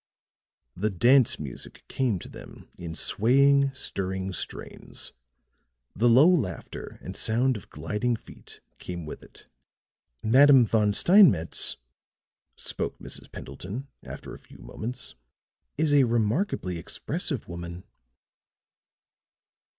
[0.75, 5.13] The dance music came to them in swaying, stirring strains;
[5.95, 9.45] the low laughter and sound of gliding feet came with it.
[10.23, 11.77] "Madame Von Steinmetz,"
[12.55, 13.31] spoke Mrs.
[13.31, 15.13] Pendleton, after a few moments,
[15.77, 17.83] "is a remarkably expressive woman."